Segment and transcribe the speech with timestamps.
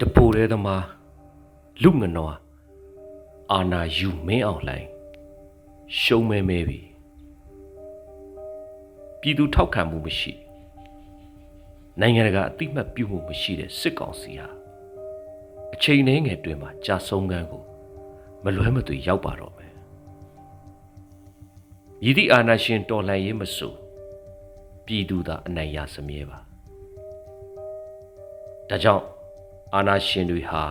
[0.00, 0.84] တပိုတဲ့သမား
[1.82, 2.36] လူငနွား
[3.52, 4.86] အာနာယူမင်းအောင်လှိုင်
[6.00, 6.80] ရှုံးမဲမဲပြီ
[9.20, 10.32] ပြည်သူထောက်ခံမှုမရှိ
[12.00, 14.48] နိုင်ငံတကာအတိမတ်ပြုမှုမရှိတဲ့စစ်ကောင်စီဟာ
[15.74, 17.62] အချိန်နှဲငယ်တွင်မှာကြာဆုံးကန်းကို
[18.44, 19.74] မလွဲမသွေရောက်ပါတော့မယ်
[22.04, 23.74] ရည်သည့်အာနာရှင်တော်လှန်ရေးမဆို
[24.84, 26.38] ပြည်သူသာအနိုင်ရစမြဲပါ
[28.70, 29.04] ဒါကြောင့်
[29.74, 30.62] အာနာရှင်တွေဟာ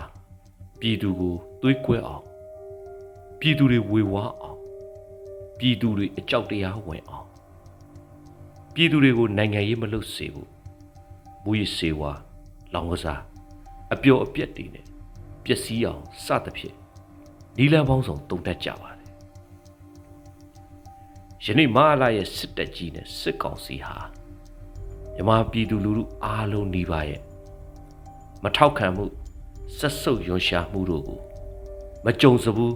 [0.79, 2.23] ပြည်သူကိုသွေးကွဲအောင်
[3.39, 4.57] ပြည်သူတွေဝေဝါးအောင်
[5.57, 7.27] ပြည်သူတွေအကြောက်တရားဝင်အောင်
[8.73, 10.49] ပြည်သူတွေကိုနိုင်ငံရေးမလုပ်စေဘူး
[11.43, 12.11] မူရစေဝါ
[12.73, 13.21] လောင်ကစား
[13.93, 14.85] အပျော်အပြက်တွေနဲ့
[15.43, 16.75] ပျက်စီးအောင်စသဖြင့်
[17.57, 19.07] နီလန်းပေါင်းစုံတုံတက်ကြပါတယ်
[21.43, 23.97] ယနေ့မဟာလာရဲ့စစ်တပ်ကြီးနဲ့စစ်ကောင်စီဟာ
[25.15, 27.21] မြမပြည်သူလူထုအားလုံးနေပါရဲ့
[28.43, 29.05] မထောက်ခံမှု
[29.77, 31.19] ဆက်ဆုပ်ရွံရှာမှုတို့ကို
[32.05, 32.75] မကြုံစဘူး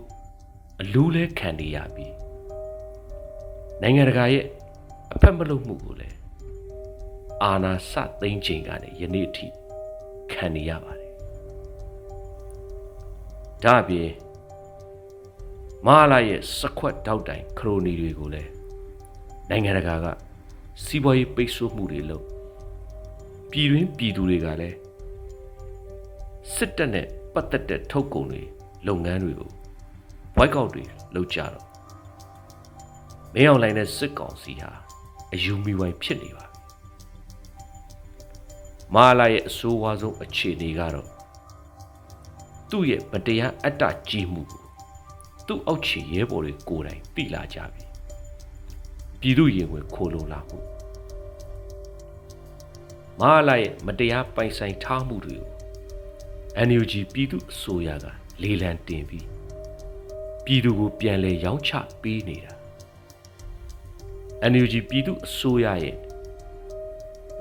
[0.82, 2.08] အလူးလဲခံနေရပြီ
[3.82, 4.46] နိုင်ငံတကာရဲ့
[5.14, 6.18] အဖက်မလုပ်မှုကိုလည်း
[7.44, 9.48] အာနာစသိမ့်ချိန်ကနေယနေ့အထိ
[10.32, 11.14] ခံနေရပါတယ်
[13.64, 14.10] ဒါအပြင်
[15.86, 18.52] မဟာလာရဲ့စခွက်တောက်တိုင်ခရိုနီတွေကိုလည်း
[19.50, 20.06] နိုင်ငံတကာက
[20.84, 22.26] စီးပွားရေးပိတ်ဆို့မှုတွေလုပ်
[23.52, 24.76] ပြည်တွင်းပြည်သူတွေကလည်း
[26.66, 28.42] စစ်တပ်နဲ့ပတ်သက်တဲ့ထုတ်ကုန်တွေ
[28.88, 29.52] လုပ်ငန်းတွေကို
[30.36, 30.84] ဘွိုက်ကောက်တွေ
[31.16, 31.66] လုပ်ကြတော့
[33.34, 34.72] မင်းအောင်လိုင်းတဲ့စစ်ကောင်စီဟာ
[35.34, 36.60] အယူမီဝိုင်ဖြစ်နေပါပြီ
[38.96, 41.10] မာလာရဲ့အဆိုးဝါးဆုံးအခြေအနေကတော့
[42.70, 44.64] သူ့ရဲ့မတရားအတ္တကြီးမှုကို
[45.48, 47.84] သူ့အောက်ခြေရဲဘော်တွေကိုယ်တိုင်သိလာကြပြီ
[49.20, 50.58] ပြည်သူရင်ဝင်ခိုးလုံလာမှု
[53.20, 55.53] မာလာရဲ့မတရားပိုင်ဆိုင်ထားမှုတွေကို
[56.62, 58.06] NUG ပြည်သူအစိုးရက
[58.42, 59.28] လေလံတင်ပြီး
[60.46, 61.72] ပြည်သူကိုပြန်လဲရောင်းချ
[62.02, 62.54] ပေးနေတာ
[64.52, 65.98] NUG ပြည်သူအစိုးရရဲ့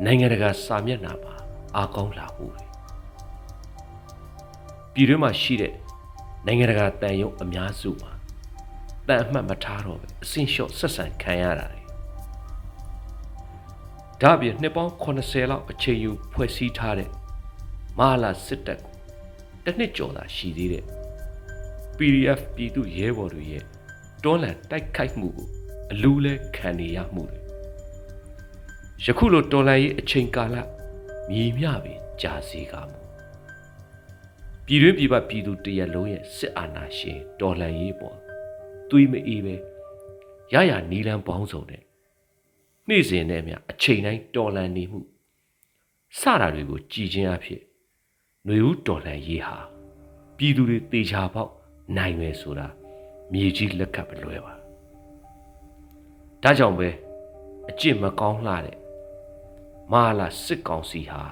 [0.04, 1.34] နိုင်ငံတကာစာမျက်နှာမှာ
[1.76, 2.64] အားကောင်းလာမှုတွေ
[4.94, 5.74] ပြည်တွင်းမှာရှိတဲ့
[6.46, 8.12] နိုင်ငံတကာတန်ရုံအများစုမှာ
[9.08, 11.82] တန်အမှတ်မထားတော့ပဲအဆင့်လျှော့ဆက်ဆံခံရတာတွေ
[14.22, 17.10] ဒါ့အပြင်နှစ်ပေါင်း80လောက်အချိန်ယူဖွဲ့စည်းထားတဲ့
[17.98, 18.91] မဟာလာစစ်တပ်ကို
[19.64, 20.84] တစ်နှစ်ကျော်သာရှိသေးတဲ့
[21.96, 23.64] PDF ပြည်သူရဲဘော်တွေရဲ့
[24.22, 25.48] တွန်းလှန်တိုက်ခိုက်မှုကို
[25.92, 27.40] အလူးလဲခံနေရမှုတွေ
[29.04, 30.56] ယခုလိုတော်လှန်ရေးအချိန်ကာလ
[31.30, 33.00] မြည်မြပင်ကြာစီကမှု
[34.66, 38.18] ပြည်တွင်းပြည်ပပြည်သူတရက်လုံးရဲ့စစ်အာဏာရှင်တော်လှန်ရေးပေါ်
[38.90, 39.54] သွေးမအေးပဲ
[40.52, 41.82] ရရနီလန်းပေါင်းစုံတဲ့
[42.88, 45.00] နေ့စဉ်နဲ့အမျှအချိန်တိုင်းတော်လှန်နေမှု
[46.20, 47.62] စတာတွေကိုကြည်ချင်းအဖြစ်
[48.46, 49.58] ຫນွေဦးတော်လှန်ရေးဟာ
[50.36, 51.52] ပြည်သူတွေတေချာပေါက်
[51.96, 52.66] နိုင်မယ်ဆိုတာ
[53.32, 54.54] မြေကြီးလက်ကပ်မလွဲပါ
[56.42, 56.88] ဒါကြောင့်ပဲ
[57.68, 58.78] အကျင့်မကောင်းလှတဲ့
[59.92, 61.22] မဟာလာစစ်ကောင်စီဟာ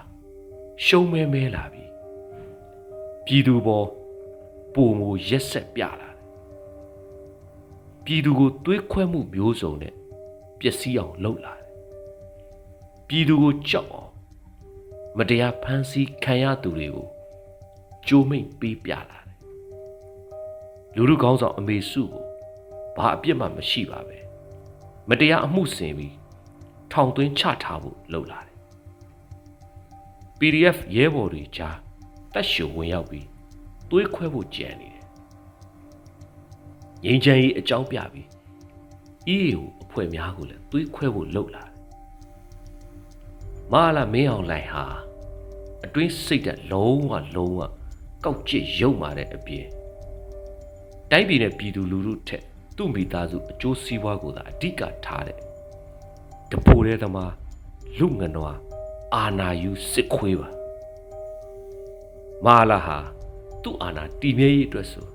[0.84, 1.84] ရှုံးမဲမဲလာပြီ
[3.24, 3.86] ပြည်သူပေါ်
[4.74, 6.14] ပုံမူရက်ဆက်ပြလာတယ်
[8.04, 9.94] ပြည်သူကိုသွေးခွဲမှုမျိုးစုံနဲ့
[10.60, 11.68] ပျက်စီးအောင်လုပ်လာတယ်
[13.08, 14.09] ပြည်သူကိုကြောက်အောင်
[15.18, 17.06] မတရားဖမ်းဆီးခံရသူတွေကို
[18.06, 19.26] ကြိုးမိတ်ပေးပြလာတယ်
[20.96, 22.24] လူလူကောင်းဆောင်အမေစုကို
[22.96, 24.18] ဘာအပြစ်မှမရှိပါပဲ
[25.08, 26.14] မတရားအမှုဆင်ပြီး
[26.92, 28.56] ထောင်သွင်းချထားဖို့လုပ်လာတယ်
[30.38, 31.76] PDF ရဲဘော်တွေကြား
[32.34, 33.26] တက်ရှုံဝင်ရောက်ပြီး
[33.90, 35.04] သွေးခွဲဖို့ကြံနေတယ်
[37.04, 38.26] ငင်းချမ်းကြီးအကြောင်းပြပြီး
[39.34, 41.79] EAO အဖွဲ့များကိုလည်းသွေးခွဲဖို့လုပ်လာတယ်
[43.72, 44.84] မာလာမင်းအောင်လိုင်ဟာ
[45.84, 47.60] အတွင်းစိတ်သက်လုံးဝလုံးဝ
[48.24, 49.66] ကောက်ကျစ်ရုံမာတဲ့အပြင်
[51.10, 52.42] တိုင်းပြည်နဲ့ပြည်သူလူထုထက်
[52.76, 55.38] သူ့မိသားစုအကျိုးစီးပွားကိုသာအဓိကထားတဲ့
[56.50, 57.32] တပိုတဲ့သမား
[57.98, 58.58] လူငနွား
[59.14, 60.48] အာနာယူစစ်ခွေးပါ
[62.46, 62.98] မာလာဟာ
[63.62, 65.06] သူ့အာနာတည်မြဲရေးအတွက်ဆို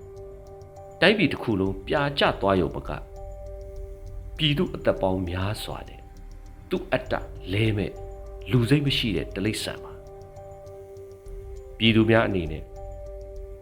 [1.02, 2.90] တိုင်းပြည်တစ်ခုလုံးပြာကျသွားရုံမက
[4.38, 6.00] ပြည်သူအသက်ပေါင်းများစွာနဲ့
[6.70, 7.14] သူ့အတ္တ
[7.54, 8.05] လဲမဲ့
[8.51, 9.93] လူစိတ်မရှိတဲ့တလိษံပါ
[11.79, 12.63] ပြည်သူများအနေနဲ့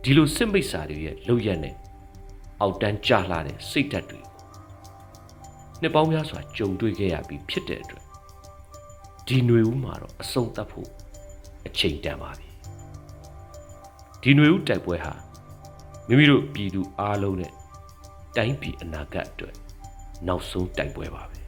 [0.02, 1.74] ဒီလိုစစ်မိတ်စာတွေရဲ့လောက်ရက်နဲ့
[2.60, 4.20] အောက်တန်းကြလှတဲ့စိတ်ဓာတ်တွေ
[5.80, 8.04] နှစ်ပေါင်းများစွာကြုံတွေ့ခဲ့ရပြီးဖြစ်တဲ့အတွက်
[9.26, 10.88] ဒီຫນွေဦးမှာတော့အဆုံးသတ်ဖို့
[11.66, 12.48] အချိန်တန်ပါပြီ
[14.22, 15.12] ဒီຫນွေဦးတိုက်ပွဲဟာ
[16.08, 17.52] မိမိတို့ပြည်သူအားလုံးနဲ့
[18.36, 19.54] တိုင်းပြည်အနာဂတ်အတွက်
[20.26, 21.38] နောက်ဆုံးတိုက်ပွဲပါပဲ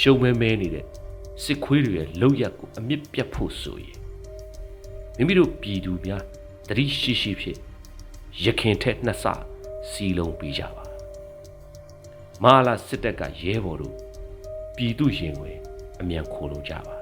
[0.00, 0.86] ရှုံမဲမဲနေတဲ့
[1.43, 3.97] စစ်ခွေးတွေရဲ့လောက်ရက်ကိုအမြင့်ပြတ်ဖို့ဆိုရင်
[5.17, 6.23] မိမိတို့ပြည်သူများ
[6.67, 7.59] တတိရှိရှိဖြင့်
[8.43, 9.25] ရခင်ထက်နှစ်ဆ
[9.89, 10.83] စီလုံးပေးကြပါ
[12.43, 13.95] မဟာလာစစ်တပ်ကရဲဘော်တို့
[14.75, 15.59] ပြည်သူရင်ဝင်
[15.99, 16.95] အမြန်ခိုးလို့ကြပါ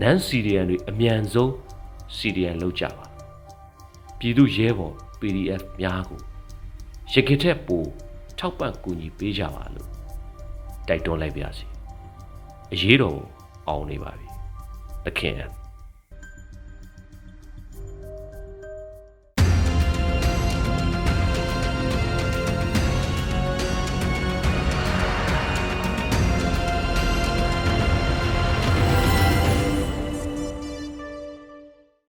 [0.00, 1.52] နန်းစီရီယန်တွေအမြန်ဆုံး
[2.16, 3.06] စီရီယန်လောက်ကြပါ
[4.18, 6.20] ပြည်သူရဲဘော် PDF များကို
[7.12, 7.84] ရခင်ထက်ပို
[8.38, 9.88] ထောက်ပံ့ကူညီပေးကြပါလို့
[10.88, 11.77] တိုက်တွန်းလိုက်ပါစီ
[12.72, 13.20] အရေးတော်
[13.68, 14.28] အောင်နေပါပြီ
[15.04, 15.38] တခင်